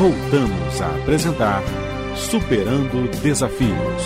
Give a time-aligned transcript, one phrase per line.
[0.00, 1.62] Voltamos a apresentar
[2.16, 4.02] Superando Desafios.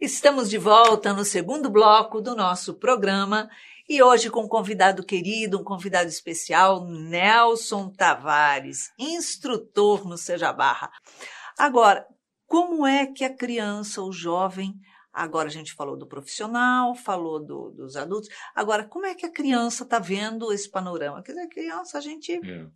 [0.00, 3.50] Estamos de volta no segundo bloco do nosso programa
[3.88, 10.92] e hoje com um convidado querido, um convidado especial, Nelson Tavares, instrutor no Seja Barra.
[11.58, 12.06] Agora,
[12.46, 14.76] como é que a criança, o jovem,
[15.18, 19.32] agora a gente falou do profissional, falou do, dos adultos, agora como é que a
[19.32, 21.22] criança está vendo esse panorama?
[21.22, 22.32] Quer dizer, a criança, a gente.
[22.32, 22.66] É.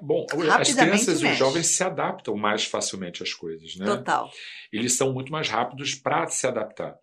[0.00, 3.86] Bom, as crianças e os jovens se adaptam mais facilmente às coisas, né?
[3.86, 4.30] Total.
[4.72, 6.98] Eles são muito mais rápidos para se adaptar.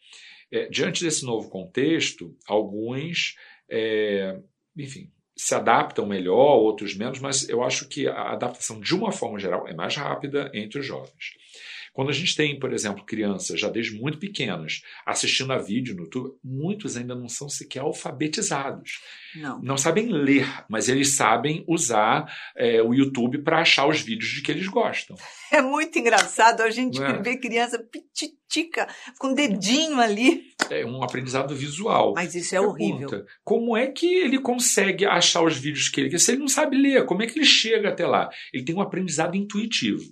[0.52, 3.36] É, diante desse novo contexto, alguns,
[3.70, 4.38] é,
[4.78, 9.40] enfim, se adaptam melhor, outros menos, mas eu acho que a adaptação, de uma forma
[9.40, 11.34] geral, é mais rápida entre os jovens.
[11.94, 16.04] Quando a gente tem, por exemplo, crianças já desde muito pequenas assistindo a vídeo no
[16.04, 19.00] YouTube, muitos ainda não são sequer alfabetizados.
[19.36, 19.62] Não.
[19.62, 22.26] Não sabem ler, mas eles sabem usar
[22.58, 25.16] é, o YouTube para achar os vídeos de que eles gostam.
[25.54, 27.22] É muito engraçado a gente é?
[27.22, 28.88] ver criança pititica
[29.20, 30.52] com dedinho ali.
[30.70, 32.14] É um aprendizado visual.
[32.16, 33.26] Mas isso é Pergunta, horrível.
[33.44, 36.20] Como é que ele consegue achar os vídeos que ele quer?
[36.20, 38.30] Se ele não sabe ler, como é que ele chega até lá?
[38.54, 40.04] Ele tem um aprendizado intuitivo.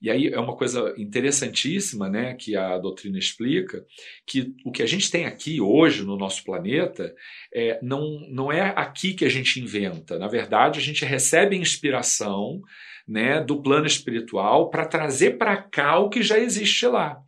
[0.00, 3.82] E aí é uma coisa interessantíssima, né, que a doutrina explica,
[4.26, 7.14] que o que a gente tem aqui hoje no nosso planeta
[7.54, 10.18] é, não, não é aqui que a gente inventa.
[10.18, 12.60] Na verdade, a gente recebe inspiração
[13.08, 17.18] né, do plano espiritual para trazer para cá o que já existe lá.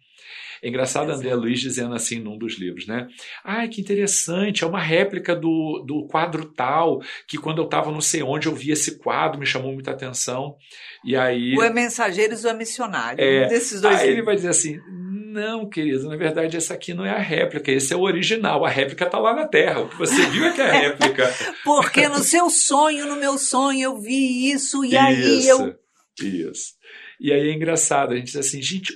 [0.62, 3.08] É engraçado André Luiz dizendo assim num dos livros, né?
[3.44, 8.00] Ai, que interessante, é uma réplica do, do quadro tal, que quando eu estava não
[8.00, 10.56] sei onde eu vi esse quadro, me chamou muita atenção.
[11.04, 11.56] E aí.
[11.56, 13.22] O é Mensageiros ou é Missionário?
[13.22, 13.96] É, um desses dois.
[13.96, 14.18] Aí livros.
[14.18, 14.78] ele vai dizer assim:
[15.28, 18.64] não, querido, na verdade essa aqui não é a réplica, esse é o original.
[18.64, 19.80] A réplica está lá na Terra.
[19.80, 21.34] O que você viu é que é a réplica.
[21.64, 25.76] Porque no seu sonho, no meu sonho, eu vi isso e isso, aí eu.
[26.20, 26.74] Isso.
[27.20, 28.92] E aí é engraçado, a gente diz assim, gente,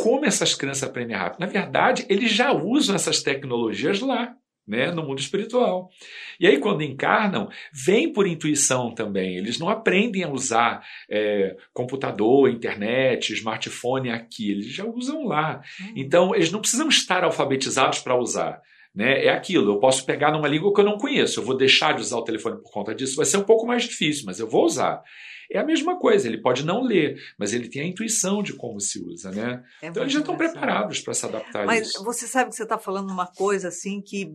[0.00, 1.40] como essas crianças aprendem rápido?
[1.40, 4.34] Na verdade, eles já usam essas tecnologias lá.
[4.68, 5.90] Né, no mundo espiritual.
[6.38, 9.36] E aí, quando encarnam, vem por intuição também.
[9.36, 15.60] Eles não aprendem a usar é, computador, internet, smartphone aqui, eles já usam lá.
[15.80, 15.92] Uhum.
[15.96, 18.62] Então, eles não precisam estar alfabetizados para usar.
[18.94, 19.24] Né?
[19.24, 22.02] É aquilo, eu posso pegar numa língua que eu não conheço, eu vou deixar de
[22.02, 24.64] usar o telefone por conta disso, vai ser um pouco mais difícil, mas eu vou
[24.64, 25.02] usar.
[25.50, 28.80] É a mesma coisa, ele pode não ler, mas ele tem a intuição de como
[28.80, 29.64] se usa, né?
[29.82, 32.04] É então eles já estão preparados para se adaptar mas a isso.
[32.04, 34.32] Mas você sabe que você está falando uma coisa assim que,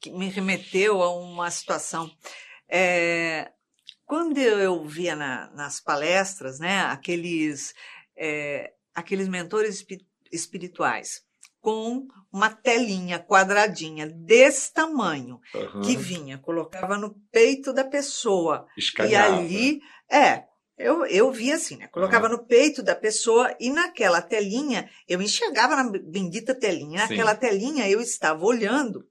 [0.00, 2.08] que me remeteu a uma situação.
[2.68, 3.50] É,
[4.04, 7.74] quando eu via na, nas palestras, né, aqueles,
[8.16, 9.84] é, aqueles mentores
[10.30, 11.25] espirituais
[11.66, 15.80] com uma telinha quadradinha desse tamanho uhum.
[15.80, 18.68] que vinha, colocava no peito da pessoa.
[18.78, 19.42] Escaneava.
[19.42, 20.44] E ali, é,
[20.78, 21.88] eu, eu vi assim, né?
[21.88, 22.34] Colocava uhum.
[22.34, 27.40] no peito da pessoa e naquela telinha, eu enxergava na bendita telinha, naquela Sim.
[27.40, 29.04] telinha eu estava olhando.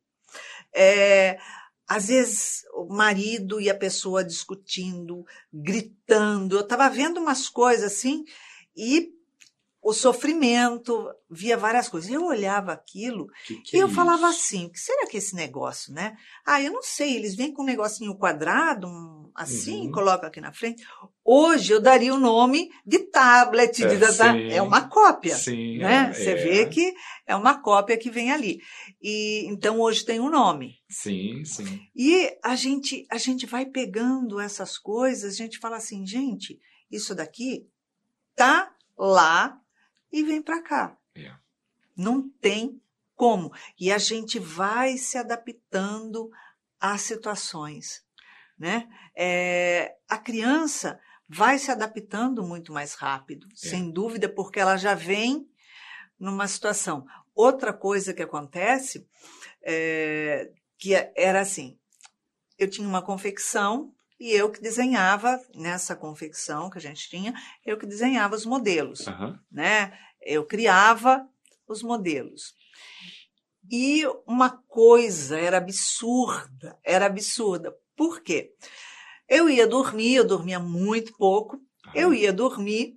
[0.74, 1.38] É,
[1.86, 8.24] às vezes o marido e a pessoa discutindo, gritando, eu estava vendo umas coisas assim
[8.74, 9.15] e
[9.86, 12.10] o sofrimento, via várias coisas.
[12.10, 15.36] Eu olhava aquilo que que e é eu falava assim: que será que é esse
[15.36, 16.18] negócio, né?
[16.44, 19.92] Ah, eu não sei, eles vêm com um negocinho quadrado, um, assim, uhum.
[19.92, 20.84] colocam aqui na frente.
[21.24, 25.36] Hoje eu daria o nome de tablet, é, de, é uma cópia.
[25.36, 26.10] Sim, né?
[26.10, 26.36] É, Você é.
[26.36, 26.92] vê que
[27.28, 28.58] é uma cópia que vem ali.
[29.00, 30.80] E então hoje tem um nome.
[30.90, 31.80] Sim, sim.
[31.96, 36.60] E a gente, a gente vai pegando essas coisas, a gente fala assim, gente,
[36.90, 37.68] isso daqui
[38.36, 39.62] tá lá
[40.16, 40.98] e vem para cá.
[41.14, 41.34] É.
[41.96, 42.82] Não tem
[43.16, 43.52] como.
[43.78, 46.32] E a gente vai se adaptando
[46.80, 48.06] às situações.
[48.58, 48.88] Né?
[49.16, 53.56] É, a criança vai se adaptando muito mais rápido, é.
[53.70, 55.50] sem dúvida, porque ela já vem
[56.18, 57.06] numa situação.
[57.34, 59.06] Outra coisa que acontece,
[59.62, 61.78] é, que era assim,
[62.58, 67.34] eu tinha uma confecção e eu que desenhava nessa confecção que a gente tinha,
[67.66, 69.38] eu que desenhava os modelos, uhum.
[69.52, 69.98] né?
[70.22, 71.28] Eu criava
[71.68, 72.54] os modelos.
[73.70, 77.76] E uma coisa era absurda, era absurda.
[77.96, 78.54] Por quê?
[79.28, 81.92] Eu ia dormir, eu dormia muito pouco, uhum.
[81.94, 82.96] eu ia dormir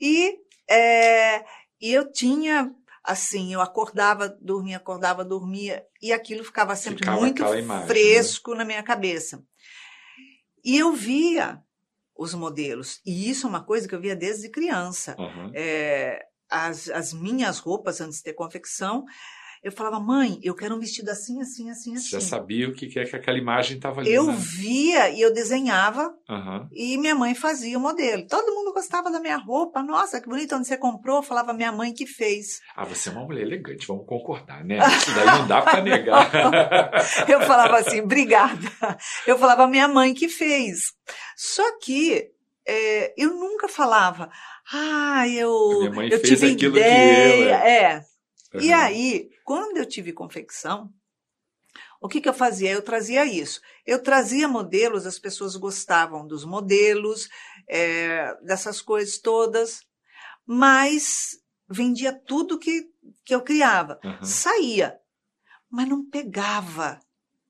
[0.00, 0.38] e,
[0.70, 1.44] é,
[1.80, 2.72] e eu tinha
[3.06, 7.86] assim, eu acordava, dormia, acordava, dormia, e aquilo ficava sempre ficava muito imagem, né?
[7.86, 8.58] fresco né?
[8.58, 9.42] na minha cabeça.
[10.66, 11.62] E eu via
[12.16, 13.00] os modelos.
[13.06, 15.14] E isso é uma coisa que eu via desde criança.
[15.16, 15.52] Uhum.
[15.54, 19.04] É, as, as minhas roupas, antes de ter confecção,
[19.66, 22.08] Eu falava, mãe, eu quero um vestido assim, assim, assim, assim.
[22.08, 24.14] Você já sabia o que é que aquela imagem estava ali.
[24.14, 24.36] Eu né?
[24.38, 26.68] via e eu desenhava Aham.
[26.72, 28.24] e minha mãe fazia o modelo.
[28.28, 29.82] Todo mundo gostava da minha roupa.
[29.82, 31.16] Nossa, que bonito, onde você comprou?
[31.16, 32.60] Eu falava, minha mãe que fez.
[32.76, 34.78] Ah, você é uma mulher elegante, vamos concordar, né?
[34.98, 36.30] Isso daí não dá para negar.
[37.28, 38.70] Eu falava assim, obrigada.
[39.26, 40.92] Eu falava, minha mãe que fez.
[41.36, 42.30] Só que
[42.64, 44.30] é, eu nunca falava,
[44.72, 47.50] ah, eu, Minha mãe eu fez tive aquilo que ideia.
[47.50, 48.04] eu, é.
[48.60, 48.82] E Aham.
[48.84, 50.92] aí, quando eu tive confecção,
[52.00, 52.70] o que, que eu fazia?
[52.70, 53.60] Eu trazia isso.
[53.84, 57.28] Eu trazia modelos, as pessoas gostavam dos modelos,
[57.68, 59.80] é, dessas coisas todas,
[60.46, 62.88] mas vendia tudo que,
[63.24, 63.98] que eu criava.
[64.04, 64.22] Aham.
[64.22, 64.98] Saía,
[65.70, 67.00] mas não pegava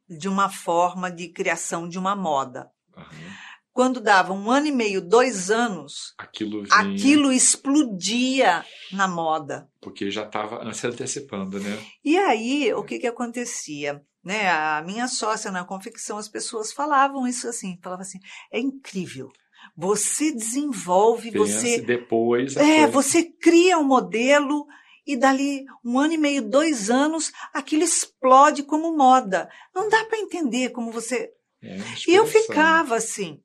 [0.08, 2.70] de uma forma de criação de uma moda.
[2.96, 3.36] Aham.
[3.72, 9.68] Quando dava um ano e meio, dois anos, Aquilo vinha, aquilo explodia na moda.
[9.80, 11.78] porque já estava se antecipando, né?
[12.04, 14.04] E aí, o que que acontecia?
[14.24, 18.18] Né, a minha sócia na confecção, as pessoas falavam isso assim, falavam assim,
[18.50, 19.30] é incrível.
[19.76, 22.56] Você desenvolve, Pense você depois.
[22.56, 24.66] é, coisa- você cria um modelo
[25.06, 29.48] e dali um ano e meio, dois anos, aquilo explode como moda.
[29.72, 31.30] Não dá para entender como você.
[31.62, 31.76] É,
[32.08, 33.40] E eu ficava assim,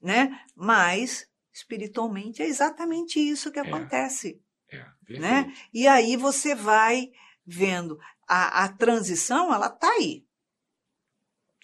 [0.00, 0.40] né?
[0.56, 4.40] Mas espiritualmente é exatamente isso que acontece.
[4.70, 5.52] É, né?
[5.72, 7.10] E aí você vai
[7.44, 10.24] vendo a, a transição, ela tá aí.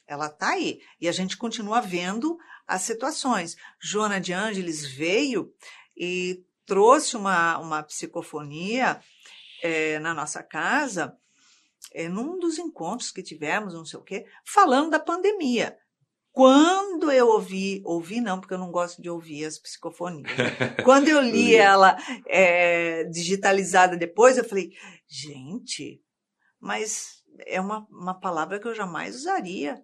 [0.07, 0.81] Ela tá aí.
[1.01, 3.57] E a gente continua vendo as situações.
[3.81, 5.53] Joana de Ângeles veio
[5.97, 9.01] e trouxe uma, uma psicofonia
[9.63, 11.17] eh, na nossa casa,
[11.93, 15.79] eh, num dos encontros que tivemos, não sei o quê, falando da pandemia.
[16.37, 20.27] Quando eu ouvi, ouvi não, porque eu não gosto de ouvir as psicofonias.
[20.85, 21.97] Quando eu li ela
[22.27, 24.71] é, digitalizada depois, eu falei,
[25.09, 25.99] gente,
[26.61, 29.81] mas é uma, uma palavra que eu jamais usaria.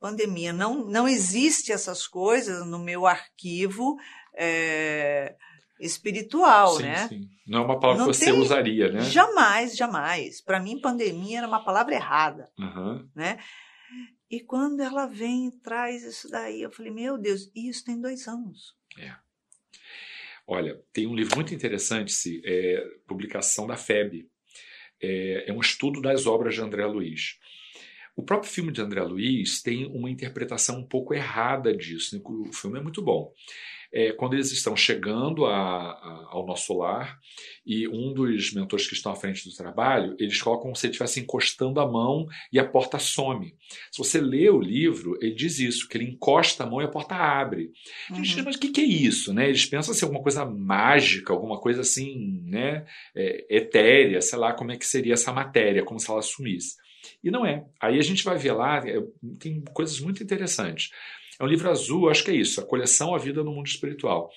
[0.00, 0.52] Pandemia.
[0.52, 3.94] Não, não existe essas coisas no meu arquivo
[4.36, 5.36] é,
[5.78, 7.06] espiritual, sim, né?
[7.08, 7.20] sim.
[7.46, 9.00] Não é uma palavra Não que você tem- usaria, né?
[9.02, 10.42] Jamais, jamais.
[10.42, 13.08] Para mim, pandemia era uma palavra errada Aham.
[13.14, 13.38] né?
[14.34, 18.26] E quando ela vem e traz isso daí, eu falei, meu Deus, isso tem dois
[18.26, 18.74] anos.
[20.44, 24.28] Olha, tem um livro muito interessante, se é publicação da FEB.
[25.00, 27.38] É, é um estudo das obras de André Luiz.
[28.16, 32.16] O próprio filme de André Luiz tem uma interpretação um pouco errada disso.
[32.16, 32.22] né?
[32.24, 33.32] O filme é muito bom.
[33.96, 37.16] É, quando eles estão chegando a- a- ao nosso lar
[37.64, 40.90] e um dos mentores que estão à frente do trabalho, eles colocam como se ele
[40.90, 43.54] estivesse encostando a mão e a porta some.
[43.92, 46.88] Se você lê o livro, ele diz isso, que ele encosta a mão e a
[46.88, 47.70] porta abre.
[48.10, 48.44] A gente, Uhum.
[48.46, 49.32] mas o que, que é isso?
[49.32, 49.46] Né?
[49.48, 52.84] Eles pensam ser alguma coisa mágica, alguma coisa assim, né?
[53.14, 56.74] é, etérea, sei lá como é que seria essa matéria, como se ela sumisse.
[57.22, 57.64] E não é.
[57.80, 59.00] Aí a gente vai ver lá, é,
[59.38, 60.90] tem coisas muito interessantes.
[61.40, 64.30] É um livro azul, acho que é isso, a coleção A Vida no Mundo Espiritual.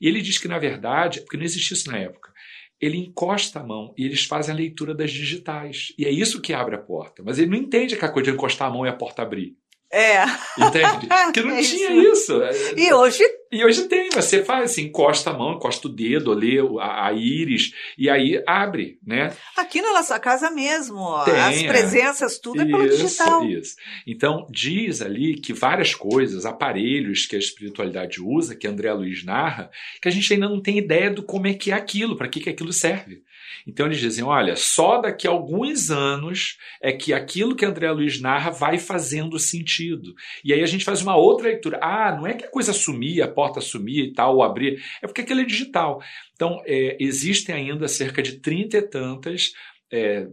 [0.00, 2.30] E ele diz que, na verdade, porque não existia isso na época,
[2.80, 5.92] ele encosta a mão e eles fazem a leitura das digitais.
[5.96, 7.22] E é isso que abre a porta.
[7.24, 9.54] Mas ele não entende aquela coisa de encostar a mão e a porta abrir.
[9.90, 10.24] É,
[10.58, 11.06] Entende?
[11.26, 12.42] Porque não É tinha isso.
[12.42, 12.74] isso.
[12.76, 13.22] e hoje
[13.52, 17.12] E hoje tem, você faz assim, encosta a mão, encosta o dedo, lê a, a
[17.12, 19.36] íris, e aí abre, né?
[19.72, 21.66] aqui na nossa casa mesmo, ó, Tem, as é.
[21.66, 23.44] presenças, tudo é pelo digital.
[23.46, 23.76] Isso.
[24.06, 29.70] Então, diz ali que várias coisas, aparelhos que a espiritualidade usa, que André Luiz narra,
[30.00, 32.40] que a gente ainda não tem ideia do como é que é aquilo, para que,
[32.40, 33.22] que aquilo serve.
[33.66, 38.20] Então eles dizem, olha, só daqui a alguns anos é que aquilo que André Luiz
[38.20, 40.14] narra vai fazendo sentido.
[40.44, 41.78] E aí a gente faz uma outra leitura.
[41.80, 45.22] Ah, não é que a coisa sumia, porta sumia e tal, ou abrir, é porque
[45.22, 46.00] aquilo é digital.
[46.34, 49.52] Então, é, existem ainda cerca de trinta e tantas
[49.92, 50.28] é,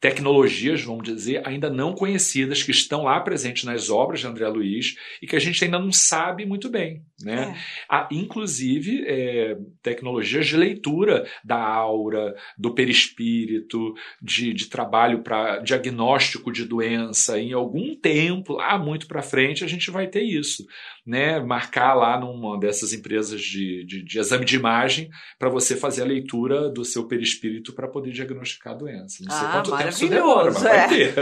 [0.00, 4.96] tecnologias, vamos dizer, ainda não conhecidas, que estão lá presentes nas obras de André Luiz
[5.22, 7.02] e que a gente ainda não sabe muito bem.
[7.22, 7.54] Né?
[7.54, 7.60] É.
[7.88, 16.50] Há, inclusive, é, tecnologias de leitura da aura, do perispírito, de, de trabalho para diagnóstico
[16.50, 17.38] de doença.
[17.38, 20.66] Em algum tempo, lá muito para frente, a gente vai ter isso.
[21.06, 21.38] Né?
[21.40, 26.06] Marcar lá numa dessas empresas de, de, de exame de imagem para você fazer a
[26.06, 29.22] leitura do seu perispírito para poder diagnosticar a doença.
[29.22, 30.88] Não sei Ah, quanto tempo isso demora, mas maravilhoso, vai é.
[30.88, 31.14] ter.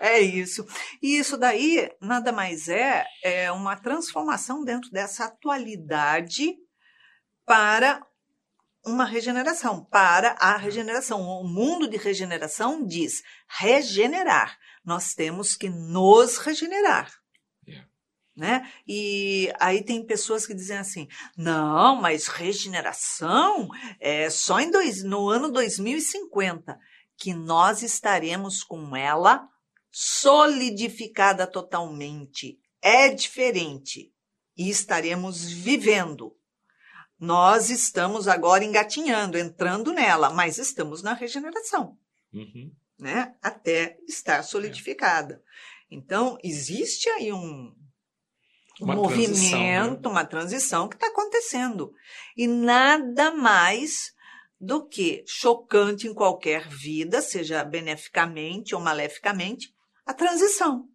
[0.00, 0.66] É isso.
[1.02, 6.54] E isso daí nada mais é, é uma transformação dentro dessa atualidade
[7.46, 8.02] para
[8.84, 11.20] uma regeneração, para a regeneração.
[11.20, 14.56] O mundo de regeneração diz regenerar.
[14.84, 17.12] Nós temos que nos regenerar.
[17.66, 17.88] Yeah.
[18.36, 18.72] Né?
[18.86, 23.68] E aí tem pessoas que dizem assim: não, mas regeneração
[24.00, 26.78] é só em dois, no ano 2050.
[27.18, 29.46] Que nós estaremos com ela
[29.90, 32.58] solidificada totalmente.
[32.80, 34.12] É diferente.
[34.56, 36.36] E estaremos vivendo.
[37.18, 41.98] Nós estamos agora engatinhando, entrando nela, mas estamos na regeneração.
[42.32, 42.72] Uhum.
[42.98, 43.34] Né?
[43.42, 45.42] Até estar solidificada.
[45.90, 47.74] Então, existe aí um,
[48.80, 50.08] um Uma movimento, transição, né?
[50.08, 51.92] uma transição que está acontecendo.
[52.36, 54.12] E nada mais
[54.60, 59.72] do que chocante em qualquer vida, seja beneficamente ou maleficamente,
[60.04, 60.88] a transição.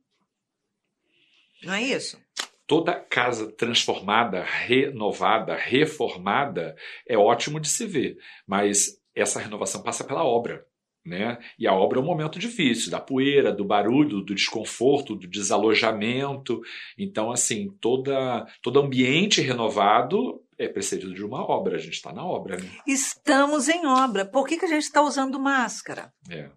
[1.64, 2.22] Não é isso?
[2.68, 6.76] Toda casa transformada, renovada, reformada
[7.08, 10.66] é ótimo de se ver, mas essa renovação passa pela obra.
[11.06, 11.38] Né?
[11.60, 16.62] E a obra é um momento difícil, da poeira, do barulho, do desconforto, do desalojamento.
[16.98, 21.76] Então, assim, toda, todo ambiente renovado é precedido de uma obra.
[21.76, 22.70] A gente está na obra, né?
[22.88, 24.26] Estamos em obra.
[24.26, 26.14] Por que, que a gente está usando máscara?
[26.30, 26.50] É.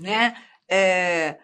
[0.00, 0.36] né?
[0.68, 1.38] É,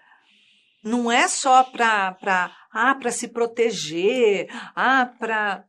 [0.83, 5.65] não é só para ah, se proteger, ah, para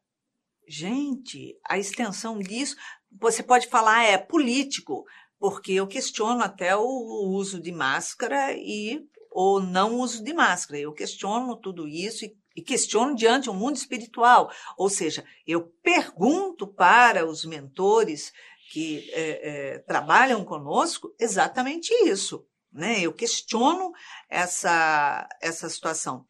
[0.68, 2.76] gente, a extensão disso,
[3.12, 5.04] você pode falar é político,
[5.38, 10.80] porque eu questiono até o uso de máscara e ou não uso de máscara.
[10.80, 14.52] Eu questiono tudo isso e, e questiono diante um mundo espiritual.
[14.78, 18.32] Ou seja, eu pergunto para os mentores
[18.72, 22.48] que é, é, trabalham conosco exatamente isso.
[22.72, 23.02] Né?
[23.02, 23.92] Eu questiono
[24.30, 26.26] essa, essa situação.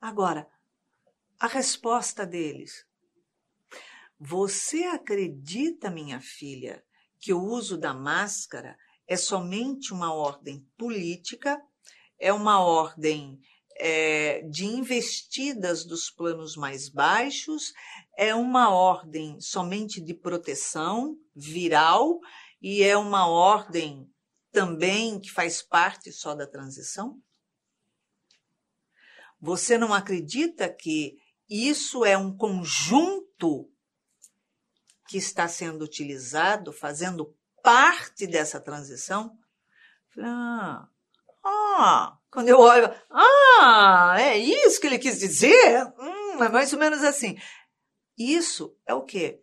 [0.00, 0.48] Agora,
[1.38, 2.86] a resposta deles.
[4.18, 6.82] Você acredita, minha filha,
[7.20, 11.60] que o uso da máscara é somente uma ordem política,
[12.18, 13.38] é uma ordem
[13.78, 17.72] é, de investidas dos planos mais baixos,
[18.16, 22.18] é uma ordem somente de proteção viral
[22.60, 24.10] e é uma ordem
[24.50, 27.20] também que faz parte só da transição?
[29.40, 31.18] Você não acredita que
[31.48, 33.70] isso é um conjunto
[35.06, 39.38] que está sendo utilizado, fazendo parte dessa transição?
[40.18, 40.88] Ah,
[41.44, 45.86] ah, quando eu olho, ah, é isso que ele quis dizer?
[45.98, 47.38] Hum, é mais ou menos assim.
[48.18, 49.40] Isso é o quê?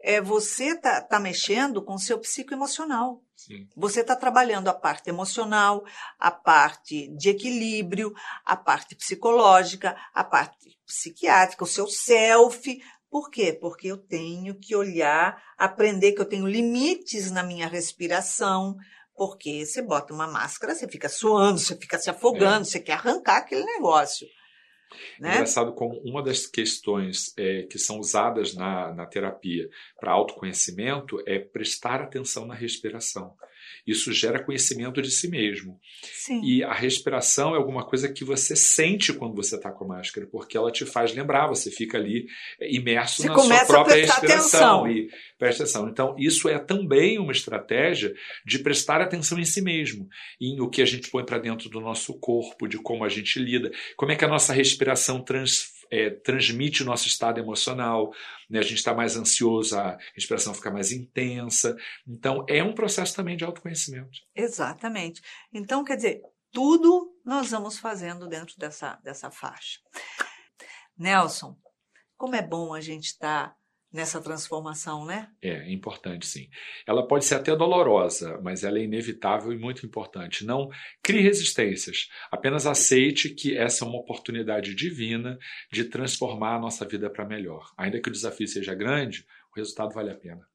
[0.00, 3.22] É você tá, tá mexendo com o seu psicoemocional.
[3.34, 3.68] Sim.
[3.76, 5.84] Você está trabalhando a parte emocional,
[6.18, 8.14] a parte de equilíbrio,
[8.44, 12.82] a parte psicológica, a parte psiquiátrica, o seu self.
[13.10, 13.52] Por quê?
[13.52, 18.76] Porque eu tenho que olhar, aprender que eu tenho limites na minha respiração.
[19.16, 23.38] Porque você bota uma máscara, você fica suando, você fica se afogando, você quer arrancar
[23.38, 24.26] aquele negócio.
[25.18, 25.34] Né?
[25.34, 29.68] Engraçado como uma das questões é, que são usadas na, na terapia
[29.98, 33.34] para autoconhecimento é prestar atenção na respiração.
[33.86, 35.80] Isso gera conhecimento de si mesmo.
[36.02, 36.40] Sim.
[36.44, 40.26] E a respiração é alguma coisa que você sente quando você está com a máscara,
[40.26, 42.26] porque ela te faz lembrar, você fica ali
[42.60, 44.84] é, imerso Você na sua própria respiração.
[44.84, 44.90] atenção.
[44.90, 45.88] E presta atenção.
[45.88, 48.14] Então, isso é também uma estratégia
[48.44, 50.08] de prestar atenção em si mesmo,
[50.40, 53.38] em o que a gente põe para dentro do nosso corpo, de como a gente
[53.38, 58.12] lida, como é que a nossa respiração trans, é, transmite o nosso estado emocional,
[58.48, 58.58] né?
[58.58, 61.76] a gente está mais ansioso, a respiração fica mais intensa.
[62.06, 64.20] Então, é um processo também de autoconhecimento.
[64.34, 65.22] Exatamente.
[65.52, 69.80] Então, quer dizer, tudo nós vamos fazendo dentro dessa, dessa faixa.
[70.96, 71.56] Nelson,
[72.16, 73.54] como é bom a gente estar
[73.92, 75.30] nessa transformação, né?
[75.40, 76.48] É, importante sim.
[76.86, 80.44] Ela pode ser até dolorosa, mas ela é inevitável e muito importante.
[80.44, 80.68] Não
[81.02, 82.08] crie resistências.
[82.30, 85.38] Apenas aceite que essa é uma oportunidade divina
[85.72, 87.72] de transformar a nossa vida para melhor.
[87.76, 90.46] Ainda que o desafio seja grande, o resultado vale a pena.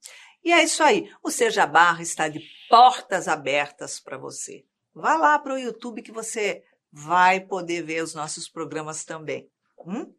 [0.44, 1.10] E é isso aí.
[1.24, 4.66] O Seja Barra está de portas abertas para você.
[4.94, 9.50] Vá lá para o YouTube que você vai poder ver os nossos programas também.
[9.86, 10.14] Hum?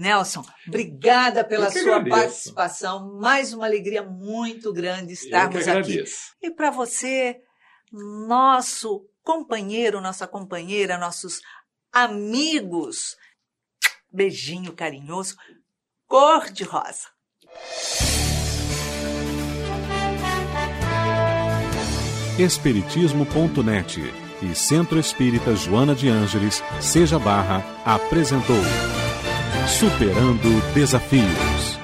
[0.00, 2.16] Nelson, obrigada pela sua agradeço.
[2.16, 3.18] participação.
[3.20, 6.02] Mais uma alegria muito grande Eu que estarmos aqui.
[6.40, 7.36] E para você,
[7.92, 11.42] nosso companheiro, nossa companheira, nossos
[11.92, 13.14] amigos,
[14.10, 15.36] beijinho carinhoso,
[16.06, 17.06] cor de rosa.
[22.38, 24.00] Espiritismo.net
[24.40, 28.56] e Centro Espírita Joana de Ângeles, Seja Barra, apresentou
[29.66, 31.79] Superando Desafios.